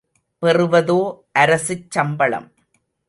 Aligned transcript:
பெறுவதோ 0.43 0.97
அரசுச் 1.39 1.85
சம்பளம். 1.89 2.49